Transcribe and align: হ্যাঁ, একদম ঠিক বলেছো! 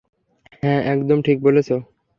হ্যাঁ, 0.63 0.81
একদম 0.93 1.17
ঠিক 1.21 1.37
বলেছো! 1.43 1.75